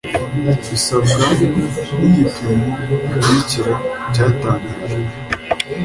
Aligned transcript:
bisabwa 0.69 1.21
n 1.97 1.99
igipimo 2.07 2.69
gikurikira 2.87 3.73
cyatangajwe 4.13 5.03